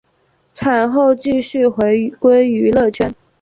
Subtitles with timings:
[0.51, 3.13] 产后继续回归娱乐圈。